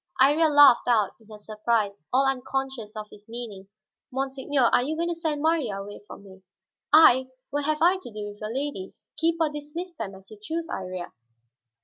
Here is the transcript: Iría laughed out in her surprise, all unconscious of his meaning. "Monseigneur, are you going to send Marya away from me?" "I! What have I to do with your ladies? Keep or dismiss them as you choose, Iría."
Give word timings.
Iría 0.19 0.49
laughed 0.49 0.87
out 0.87 1.11
in 1.19 1.27
her 1.27 1.37
surprise, 1.37 2.01
all 2.11 2.25
unconscious 2.27 2.95
of 2.95 3.05
his 3.11 3.29
meaning. 3.29 3.67
"Monseigneur, 4.11 4.63
are 4.73 4.81
you 4.81 4.95
going 4.95 5.09
to 5.09 5.13
send 5.13 5.43
Marya 5.43 5.75
away 5.79 6.01
from 6.07 6.23
me?" 6.23 6.41
"I! 6.91 7.29
What 7.51 7.65
have 7.65 7.83
I 7.83 7.97
to 7.97 8.09
do 8.11 8.29
with 8.29 8.41
your 8.41 8.51
ladies? 8.51 9.05
Keep 9.19 9.35
or 9.39 9.49
dismiss 9.49 9.93
them 9.93 10.15
as 10.15 10.31
you 10.31 10.39
choose, 10.41 10.67
Iría." 10.69 11.11